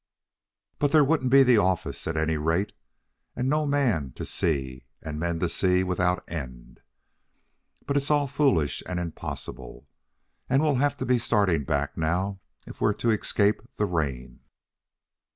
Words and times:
"But 0.79 0.91
there 0.91 1.03
wouldn't 1.03 1.29
be 1.29 1.43
the 1.43 1.59
office, 1.59 2.07
at 2.07 2.17
any 2.17 2.35
rate, 2.35 2.73
and 3.35 3.47
no 3.47 3.67
man 3.67 4.13
to 4.13 4.25
see, 4.25 4.87
and 5.03 5.19
men 5.19 5.37
to 5.37 5.47
see 5.47 5.83
without 5.83 6.27
end. 6.27 6.79
But 7.85 7.97
it 7.97 8.01
is 8.01 8.09
all 8.09 8.25
foolish 8.25 8.81
and 8.87 8.99
impossible, 8.99 9.87
and 10.49 10.63
we'll 10.63 10.73
have 10.81 10.97
to 10.97 11.05
be 11.05 11.19
starting 11.19 11.65
back 11.65 11.99
now 11.99 12.39
if 12.65 12.81
we're 12.81 12.93
to 12.95 13.11
escape 13.11 13.61
the 13.75 13.85
rain." 13.85 14.39